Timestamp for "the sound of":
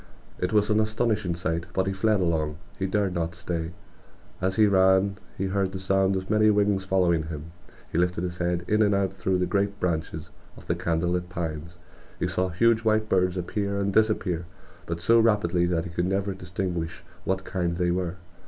5.73-6.27